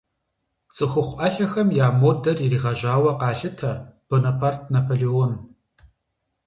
Цӏыхухъу 0.75 1.15
ӏэлъэхэм 1.17 1.69
я 1.85 1.87
модэр 1.99 2.37
иригъэжьэжауэ 2.45 3.11
къалъытэ 3.19 3.71
Бонапарт 4.07 4.61
Наполеон. 4.73 5.33